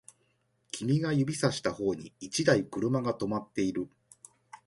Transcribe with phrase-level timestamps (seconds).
[0.71, 3.87] 君が指差した方に一台車が止まっている